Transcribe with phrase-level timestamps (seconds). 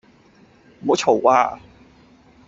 [0.81, 1.59] 唔好嘈呀